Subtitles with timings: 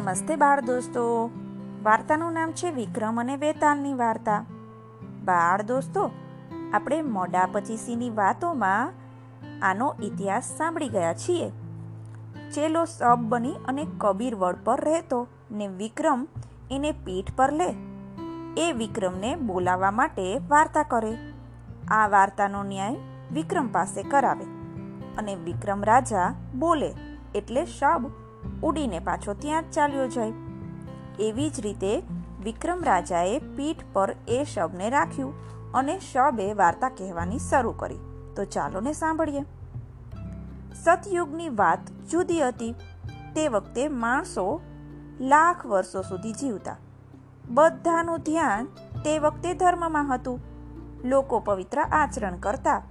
[0.00, 1.30] નમસ્તે બાળ દોસ્તો.
[1.82, 4.44] વાર્તાનું નામ છે વિક્રમ અને વેતાલની વાર્તા.
[5.24, 6.10] બાળ દોસ્તો,
[6.72, 8.92] આપણે મોડા પચીસીની વાતોમાં
[9.62, 11.50] આનો ઇતિહાસ સાંભળી ગયા છીએ.
[12.50, 16.26] ચેલો સબ બની અને કબીર વડ પર રહેતો ને વિક્રમ
[16.70, 17.74] એને પીઠ પર લે.
[18.56, 21.18] એ વિક્રમને બોલાવવા માટે વાર્તા કરે.
[21.88, 22.96] આ વાર્તાનો ન્યાય
[23.32, 24.44] વિક્રમ પાસે કરાવે
[25.16, 26.94] અને વિક્રમ રાજા બોલે
[27.34, 28.10] એટલે શબ
[28.62, 30.32] ઉડીને પાછો ત્યાં જ ચાલ્યો જાય.
[31.18, 32.02] એવી જ રીતે
[32.44, 35.34] વિક્રમ રાજાએ પીઠ પર એ શબને રાખ્યું
[35.72, 37.98] અને શબે વાર્તા કહેવાની શરૂ કરી.
[38.36, 39.42] તો ચાલો ને સાંભળીએ.
[40.74, 42.74] સતયુગની વાત જુદી હતી.
[43.34, 44.60] તે વખતે માણસો
[45.20, 46.76] લાખ વર્ષો સુધી જીવતા.
[47.50, 48.64] બધાનું ધ્યાન
[49.04, 50.40] તે વખતે ધર્મમાં હતું.
[51.04, 52.82] લોકો પવિત્ર આચરણ કરતા.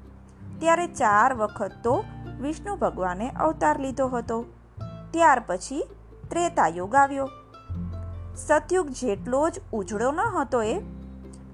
[0.60, 2.04] ત્યારે ચાર વખત તો
[2.42, 4.46] વિષ્ણુ ભગવાને અવતાર લીધો હતો.
[5.12, 5.84] ત્યાર પછી
[6.30, 7.30] ત્રેતાયુગ આવ્યો.
[8.36, 10.82] સતયુગ જેટલો જ ઉજળો ન હતો એ.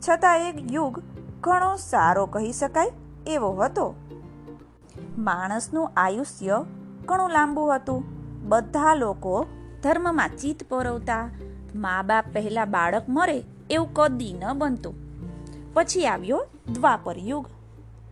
[0.09, 1.03] છતાં એક યુગ
[1.41, 2.91] ઘણો સારો કહી શકાય
[3.27, 3.95] એવો હતો.
[5.17, 6.65] માણસનું આયુષ્ય
[7.05, 8.03] ઘણું લાંબુ હતું.
[8.49, 9.45] બધા લોકો
[9.83, 11.29] ધર્મમાં ચિત્ત પરવતા.
[11.75, 14.93] મા બાપ પહેલા બાળક મરે એવું કદી ન બનતું.
[15.73, 17.45] પછી આવ્યો દ્વાપર યુગ.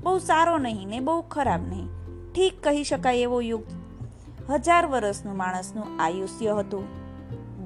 [0.04, 1.88] બહુ સારો નહીં ને બહુ ખરાબ નહીં.
[2.34, 3.64] ઠીક કહી શકાય એવો યુગ.
[4.50, 6.84] હજાર વર્ષનું માણસનું આયુષ્ય હતું.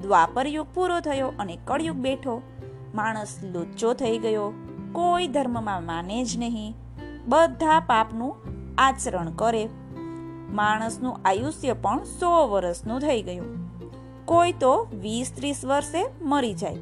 [0.00, 2.42] દ્વાપર યુગ પૂરો થયો અને કળયુગ બેઠો.
[2.94, 4.52] માણસ લુચ્ચો થઈ ગયો.
[4.92, 6.74] કોઈ ધર્મમાં માને જ નહીં.
[7.26, 8.36] બધા પાપનું
[8.78, 9.68] આચરણ કરે.
[10.50, 13.68] માણસનું આયુષ્ય પણ સો વર્ષનું થઈ ગયું.
[14.24, 16.76] કોઈ તો વીસ ત્રીસ વર્ષે મરી જાય.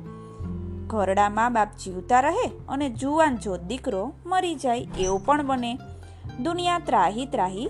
[0.87, 5.79] ઘરડા મા બાપ જીવતા રહે અને જુવાન જો દીકરો મરી જાય એવું પણ બને.
[6.41, 7.67] દુનિયા ત્રાહી ત્રાહી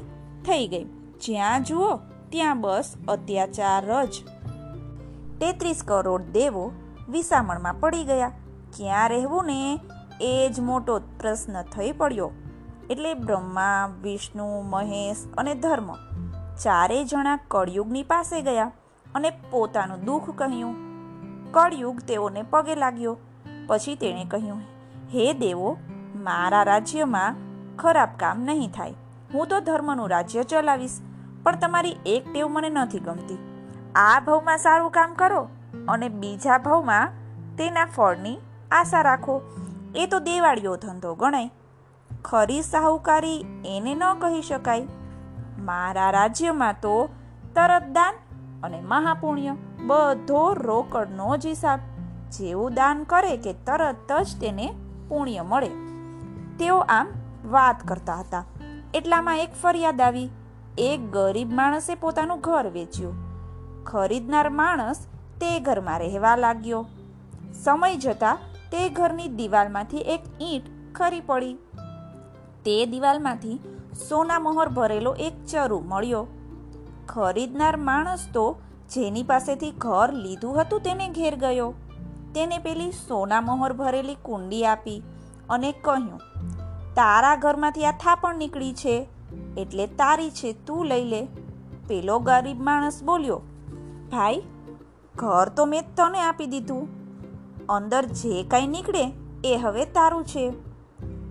[0.47, 0.85] થઈ ગઈ.
[1.25, 1.97] જ્યાં જુઓ
[2.31, 4.11] ત્યાં બસ, અત્યાચાર જ.
[5.41, 6.73] તેત્રીસ કરોડ દેવો
[7.09, 8.29] વિસામણમાં પડી ગયા.
[8.77, 9.81] ક્યાં રહેવું ને?
[10.21, 12.31] એ જ મોટો પ્રશ્ન થઈ પડ્યો.
[12.91, 15.95] એટલે બ્રહ્મા, વિષ્ણુ, મહેશ અને ધર્મ
[16.63, 18.73] ચારેય જણા કળયુગની પાસે ગયા
[19.15, 20.75] અને પોતાનું દુઃખ કહ્યું.
[21.53, 23.17] કળયુગ તેઓને પગે લાગ્યો.
[23.67, 24.59] પછી તેણે કહ્યું,
[25.15, 25.77] હે દેવો,
[26.15, 27.37] મારા રાજ્યમાં
[27.77, 28.95] ખરાબ કામ નહીં થાય.
[29.35, 30.99] હું તો ધર્મનું રાજ્ય ચલાવીશ.
[31.47, 33.39] પણ તમારી એક ટેવ મને નથી ગમતી.
[33.95, 35.49] આ ભાવમાં સારું કામ કરો
[35.89, 37.09] અને બીજા ભાવમાં
[37.57, 38.39] તેના ફળની
[38.71, 39.43] આશા રાખો.
[39.97, 41.51] એ તો દેવાળીઓ ધંધો ગણાય.
[42.25, 44.89] ખરી સાહુકારી એને ન કહી શકાય.
[45.59, 47.09] મારા રાજ્યમાં તો
[47.55, 48.15] તરત દાન
[48.63, 49.57] અને મહાપુણ્ય
[49.87, 51.81] બધો રોકડનો જ હિસાબ.
[52.31, 54.75] જેવું દાન કરે કે તરત જ તેને
[55.09, 55.71] પુણ્ય મળે.
[56.59, 57.07] તેઓ આમ
[57.45, 58.45] વાત કરતા હતા.
[58.95, 60.31] એટલામાં એક ફરિયાદ આવી.
[60.79, 63.15] એક ગરીબ માણસે પોતાનું ઘર વેચ્યું.
[63.85, 64.99] ખરીદનાર માણસ
[65.41, 66.81] તે ઘરમાં રહેવા લાગ્યો.
[67.65, 68.43] સમય જતાં
[68.73, 71.57] તે ઘરની દિવાલમાંથી એક ઈંટ ખરી પડી.
[72.65, 73.57] તે દિવાલમાંથી
[74.09, 76.23] સોના મોહર ભરેલો એક ચરુ મળ્યો.
[77.09, 78.47] ખરીદનાર માણસ તો
[78.91, 81.73] જેની પાસેથી ઘર લીધું હતું તેને ઘેર ગયો.
[82.35, 85.01] તેને પેલી સોના મોહર ભરેલી કુંડી આપી
[85.49, 86.21] અને કહ્યું,
[86.95, 88.97] તારા ઘરમાંથી આ થાપણ નીકળી છે.
[89.57, 91.23] એટલે તારી છે, તું લઈ લે.
[91.89, 93.41] પેલો ગરીબ માણસ બોલ્યો,
[94.11, 94.43] ભાઈ,
[95.17, 96.89] ઘર તો મેં તને આપી દીધું.
[97.69, 99.05] અંદર જે કાંઈ નીકળે
[99.45, 100.45] એ હવે તારું છે.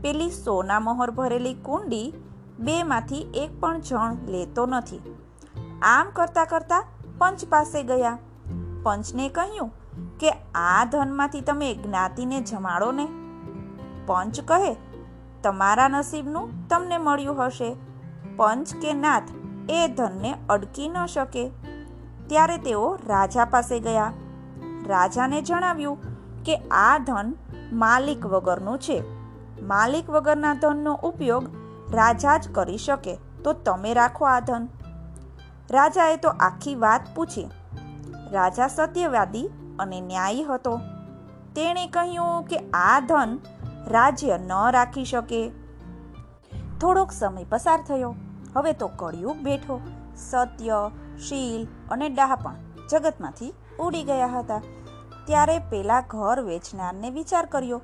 [0.02, 2.14] પેલી સોના મોહર ભરેલી કુંડી
[2.60, 5.00] બેમાંથી એક પણ જણ લેતો નથી.
[5.82, 6.84] આમ કરતા કરતા
[7.18, 8.18] પંચ પાસે ગયા.
[8.84, 9.70] પંચને કહ્યું
[10.20, 13.08] કે, આ ધનમાંથી તમે જ્ઞાતિને જમાડો ને.
[14.06, 14.74] પંચ કહે
[15.46, 17.76] તમારા નસીબનું તમને મળ્યું હશે.
[18.36, 19.24] પંચ કે નાથ
[19.70, 21.52] એ ધનને અડકી ન શકે.
[22.28, 24.14] ત્યારે તેઓ રાજા પાસે ગયા.
[24.88, 25.98] રાજાને જણાવ્યું
[26.44, 27.36] કે આ ધન
[27.74, 29.04] માલિક વગરનું છે.
[29.62, 31.44] માલિક વગરના ધનનો ઉપયોગ
[31.92, 34.68] રાજા જ કરી શકે, તો તમે રાખો આ ધન.
[35.72, 37.50] રાજાએ તો આખી વાત પૂછી.
[38.32, 39.50] રાજા સત્યવાદી
[39.80, 40.78] અને ન્યાયી હતો.
[41.56, 43.40] તેણે કહ્યું કે આ ધન
[43.88, 45.50] રાજ્ય ન રાખી શકે.
[46.82, 48.16] થોડોક સમય પસાર થયો.
[48.56, 49.82] હવે તો કળિયુગ બેઠો.
[50.16, 52.54] સત્ય, શીલ અને ડાહપણ
[52.92, 54.62] જગતમાંથી ઉડી ગયા હતા.
[55.26, 57.82] ત્યારે પેલા ઘર વેચનારને વિચાર કર્યો.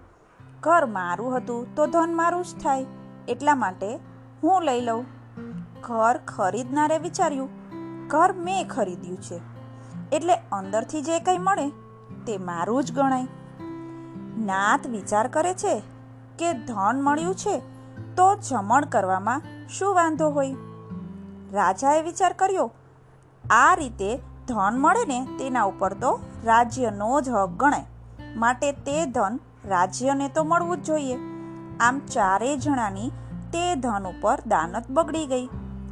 [0.60, 2.86] ઘર મારું હતું તો ધન મારું જ થાય.
[3.28, 4.00] એટલા માટે
[4.44, 5.06] હું લઈ લઉં.
[5.82, 7.50] ઘર ખરીદનારે વિચાર્યું,
[8.08, 9.40] ઘર મેં ખરીદ્યું છે.
[10.12, 11.70] એટલે અંદરથી જે કંઈ મળે
[12.26, 13.28] તે મારું જ ગણાય.
[14.38, 15.82] નાત વિચાર કરે છે
[16.42, 17.56] કે ધન મળ્યું છે,
[18.16, 20.56] તો જમણ કરવામાં શું વાંધો હોય?
[21.52, 22.72] રાજાએ વિચાર કર્યો,
[23.44, 24.12] આ રીતે
[24.48, 27.86] ધન મળે ને તેના ઉપર તો રાજ્યનો જ હક ગણાય.
[28.36, 31.18] માટે તે ધન રાજ્યને તો મળવું જ જોઈએ.
[31.80, 33.10] આમ ચારેય જણાની
[33.54, 35.48] તે ધન ઉપર દાનત બગડી ગઈ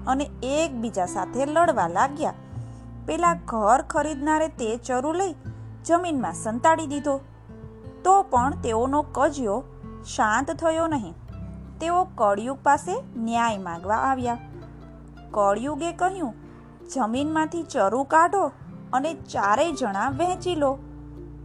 [0.07, 2.33] અને એકબીજા સાથે લડવા લાગ્યા.
[3.05, 5.33] પેલા ઘર ખરીદનારે તે ચરુ લઈ
[5.85, 7.19] જમીનમાં સંતાડી દીધો.
[8.03, 9.63] તો પણ તેઓનો કજિયો
[10.15, 11.13] શાંત થયો નહીં.
[11.79, 14.37] તેઓ કળિયુગ પાસે ન્યાય માગવા આવ્યા.
[15.31, 16.33] કળિયુગે કહ્યું,
[16.95, 18.43] જમીનમાંથી ચરુ કાઢો
[18.93, 20.71] અને ચારેય જણા વહેંચી લો.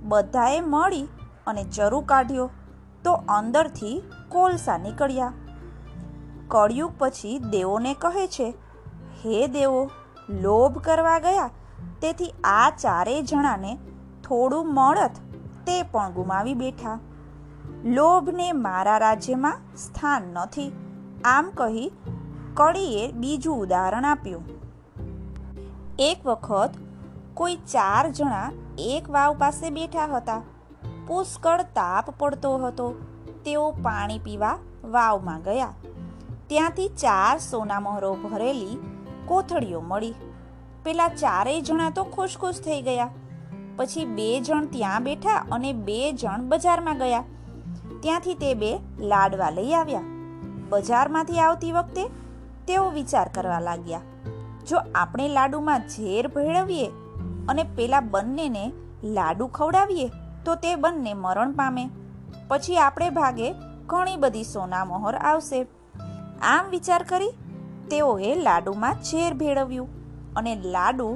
[0.03, 1.09] બધાએ મળી
[1.47, 2.51] અને ચરુ કાઢ્યો.
[3.05, 5.33] તો અંદરથી કોલસા નીકળ્યા.
[6.49, 8.49] કળિયુગ પછી દેવોને કહે છે,
[9.25, 9.91] હે દેવો,
[10.31, 11.51] લોભ કરવા ગયા,
[12.01, 13.75] તેથી આ ચારેય જણાને
[14.25, 15.11] થોડું મળત.
[15.67, 16.99] તે પણ ગુમાવી બેઠા.
[17.85, 20.73] લોભને મારા રાજ્યમાં સ્થાન નથી.
[21.25, 21.93] આમ કહી
[22.55, 24.43] કળીએ બીજું ઉદાહરણ આપ્યું.
[25.99, 26.71] એક વખત
[27.35, 30.43] કોઈ ચાર જણા એક વાવ પાસે બેઠા હતા.
[31.07, 32.95] પુષ્કળ તાપ પડતો હતો.
[33.45, 35.69] તેઓ પાણી પીવા વાવમાં ગયા.
[36.47, 38.79] ત્યાંથી ચાર સોનામહોરો ભરેલી
[39.27, 40.15] કોથળીઓ મળી.
[40.85, 43.11] પેલા ચારેય જણા તો ખુશ ખુશ થઈ ગયા.
[43.77, 47.25] પછી બે જણ ત્યાં બેઠા અને બે જણ બજારમાં ગયા.
[48.05, 48.71] ત્યાંથી તે બે
[49.11, 50.09] લાડવા લઈ આવ્યા.
[50.71, 52.05] બજારમાંથી આવતી વખતે
[52.69, 54.07] તેઓ વિચાર કરવા લાગ્યા,
[54.69, 56.89] જો આપણે લાડુમાં ઝેર ભેળવીએ
[57.49, 58.65] અને પેલા બંનેને
[59.17, 60.09] લાડુ ખવડાવીએ,
[60.45, 61.85] તો તે બંને મરણ પામે.
[62.49, 63.49] પછી આપણે ભાગે
[63.87, 65.61] ઘણી બધી સોના મોહર આવશે.
[66.45, 67.35] આમ વિચાર કરી
[67.91, 69.89] તેઓએ લાડુમાં ઝેર ભેળવ્યું
[70.37, 71.09] અને લાડુ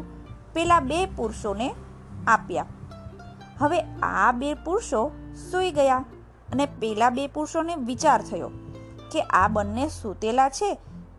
[0.54, 1.68] પેલા બે પુરુષોને
[2.26, 2.68] આપ્યા.
[3.60, 3.80] હવે
[4.10, 5.02] આ બે પુરુષો
[5.42, 6.04] સૂઈ ગયા.
[6.52, 8.50] અને પેલા બે પુરુષોને વિચાર થયો
[9.12, 10.70] કે આ બંને સૂતેલા છે,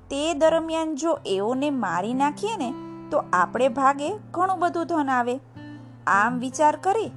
[0.10, 2.70] તે દરમિયાન જો એઓને મારી નાખીએ ને,
[3.12, 5.36] તો આપણે ભાગે ઘણું બધું ધન આવે.
[6.08, 7.10] આમ વિચાર કરી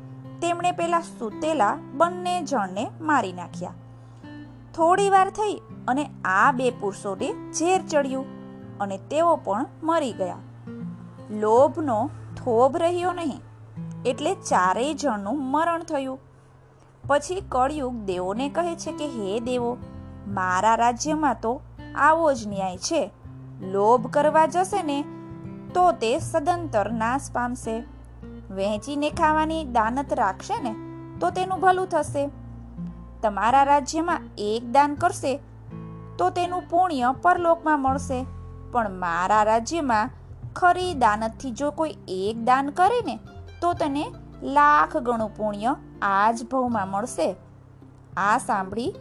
[0.43, 3.79] તેમણે પેલા સૂતેલા બંને જણને મારી નાખ્યા.
[4.75, 5.57] થોડી વાર થઈ
[5.89, 8.27] અને આ બે પુરુષોને ઝેર ચડ્યું
[8.81, 10.41] અને તેઓ પણ મરી ગયા.
[11.41, 11.99] લોભનો
[12.37, 13.41] થોભ રહ્યો નહીં,
[14.07, 16.19] એટલે ચારેય જણનું મરણ થયું.
[17.07, 19.77] પછી કળયુગ દેવોને કહે છે કે, હે દેવો,
[20.27, 21.61] મારા રાજ્યમાં તો
[21.95, 23.11] આવો જ ન્યાય છે.
[23.61, 25.05] લોભ કરવા જશે ને,
[25.75, 27.85] તો તે સદંતર નાશ પામશે.
[28.51, 30.75] વહેંચીને ખાવાની દાનત રાખશે ને,
[31.19, 32.31] તો તેનું ભલું થશે.
[33.23, 35.37] તમારા રાજ્યમાં એક દાન કરશે,
[36.19, 38.27] તો તેનું પુણ્ય પરલોકમાં મળશે.
[38.73, 40.11] પણ મારા રાજ્યમાં
[40.57, 43.19] ખરી દાનતથી જો કોઈ એક દાન કરે ને,
[43.61, 44.11] તો તેને
[44.43, 47.37] લાખ ગણું પુણ્ય આ જ ભવમાં મળશે.
[48.17, 48.95] આ સાંભળી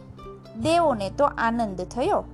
[0.62, 2.24] દેવોને તો આનંદ થયો.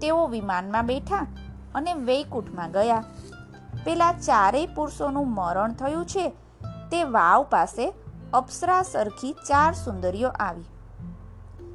[0.00, 1.26] તેઓ વિમાનમાં બેઠા
[1.74, 3.04] અને વૈકુંઠમાં ગયા.
[3.84, 6.28] પેલા ચારેય પુરુષોનું મરણ થયું છે.
[6.90, 7.92] તે વાવ પાસે
[8.34, 10.64] અપ્સરા સરખી ચાર સુંદરીઓ આવી.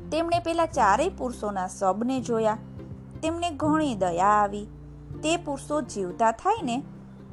[0.10, 2.58] તેમણે પેલા ચારેય પુરુષોના સબને જોયા.
[3.24, 4.66] તેમને ઘણી દયા આવી.
[5.24, 6.84] તે પુરુષો જીવતા થાય ને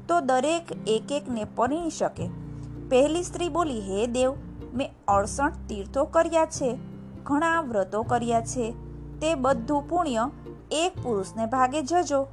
[0.08, 2.47] તો દરેક એક એકને પરણી શકે.
[2.90, 4.34] પહેલી સ્ત્રી બોલી, હે દેવ,
[4.74, 6.78] મેં અડસઠ તીર્થો કર્યા છે,
[7.24, 8.74] ઘણા વ્રતો કર્યા છે.
[9.20, 10.30] તે બધું પુણ્ય
[10.70, 12.26] એક પુરુષને ભાગે જજો,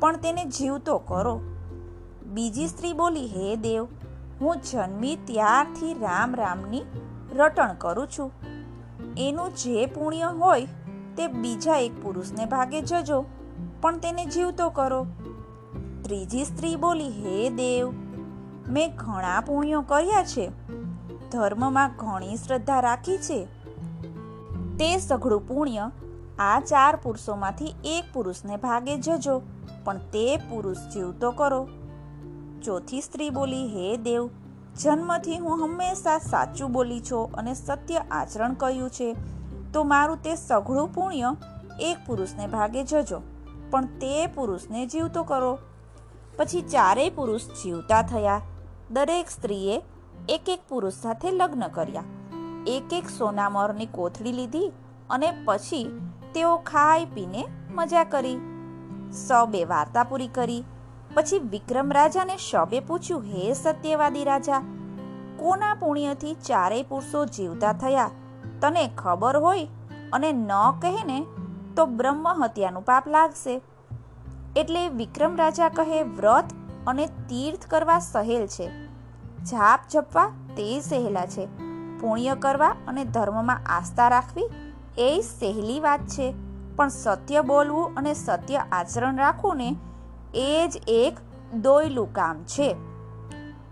[0.00, 1.40] પણ તેને જીવતો કરો.
[2.26, 3.84] બીજી સ્ત્રી બોલી, હે દેવ,
[4.40, 6.82] હું જન્મી ત્યારથી રામ રામની
[7.36, 8.32] રટણ કરું છું.
[9.18, 10.66] એનું જે પુણ્ય હોય
[11.16, 13.24] તે બીજા એક પુરુષને ભાગે જજો,
[13.80, 15.06] પણ તેને જીવતો કરો.
[16.02, 18.09] ત્રીજી સ્ત્રી બોલી, હે દેવ
[18.70, 20.50] મેં ઘણા પુણ્યો કર્યા છે.
[21.30, 23.44] ધર્મમાં ઘણી શ્રદ્ધા રાખી છે.
[24.78, 25.90] તે સઘળું પુણ્ય
[26.38, 29.42] આ ચાર પુરુષોમાંથી એક પુરુષને ભાગે જજો,
[29.84, 31.68] પણ તે પુરુષ જીવતો કરો.
[32.62, 34.28] ચોથી સ્ત્રી બોલી, હે દેવ,
[34.80, 39.16] જન્મથી હું હંમેશા સાચું બોલી છો અને સત્ય આચરણ કર્યું છે.
[39.72, 41.36] તો મારું તે સઘળું પુણ્ય
[41.80, 43.20] એક પુરુષને ભાગે જજો,
[43.70, 45.58] પણ તે પુરુષને જીવતો કરો.
[46.36, 48.40] પછી ચારેય પુરુષ જીવતા થયા.
[48.90, 49.82] દરેક સ્ત્રીએ
[50.28, 52.04] એક એક પુરુષ સાથે લગ્ન કર્યા.
[52.66, 54.72] એક એક સોનામરની કોથળી લીધી
[55.10, 56.00] અને પછી
[56.34, 57.44] તેઓ ખાઈ પીને
[57.74, 58.36] મજા કરી.
[59.28, 60.64] સૌબે વાર્તા પૂરી કરી.
[61.14, 64.58] પછી વિક્રમ રાજાને શબે પૂછ્યું, હે સત્યવાદી રાજા,
[65.36, 68.10] કોના પુણ્યથી ચારેય પુરુષો જીવતા થયા?
[68.60, 69.68] તને ખબર હોય
[70.12, 71.26] અને ન કહે ને
[71.76, 73.60] તો બ્રહ્મ હત્યાનું પાપ લાગશે.
[74.56, 76.44] એટલે વિક્રમ રાજા કહે, વ્રત
[76.86, 78.86] અને તીર્થ કરવા સહેલ છે.
[79.44, 81.46] જાપ જપવા તે સહેલા છે.
[82.00, 84.48] પુણ્ય કરવા અને ધર્મમાં આસ્થા રાખવી
[84.98, 86.34] એ સહેલી વાત છે.
[86.76, 89.76] પણ સત્ય બોલવું અને સત્ય આચરણ રાખવું ને
[90.34, 91.16] એ જ એક
[91.54, 92.76] દોયલું કામ છે.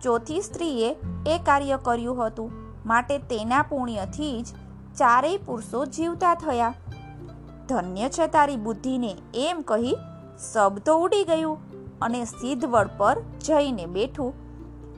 [0.02, 0.96] ચોથી સ્ત્રીએ
[1.26, 2.50] એ કાર્ય કર્યું હતું.
[2.86, 4.46] માટે તેના પુણ્યથી જ
[4.96, 6.74] ચારેય પુરુષો જીવતા થયા.
[7.68, 9.96] ધન્ય છે તારી બુદ્ધિને એમ કહી
[10.52, 11.67] શબ્દ ઉડી ગયું.
[12.02, 14.34] અને સિદ્ધવડ પર જઈને બેઠું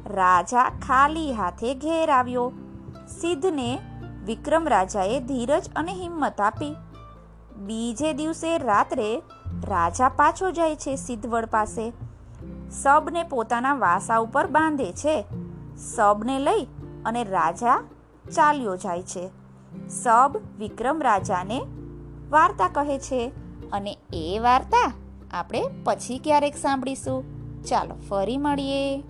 [0.06, 2.52] રાજા ખાલી હાથે ઘેર આવ્યો.
[3.20, 3.78] સિદ્ધને
[4.26, 6.76] વિક્રમ રાજાએ ધીરજ અને હિંમત આપી.
[7.56, 9.22] બીજે દિવસે રાત્રે
[9.64, 11.92] રાજા પાછો જાય છે સિદ્ધવડ પાસે.
[12.70, 15.24] સબને પોતાના વાસા ઉપર બાંધે છે.
[15.76, 16.64] સબને લઈ
[17.04, 17.84] અને રાજા
[18.34, 19.30] ચાલ્યો જાય છે.
[19.88, 21.60] સબ વિક્રમ રાજાને
[22.30, 23.32] વાર્તા કહે છે
[23.72, 24.92] અને એ વાર્તા
[25.30, 27.24] આપણે પછી ક્યારેક સાંભળીશું.
[27.62, 29.02] ચાલો ફરી મળીએ.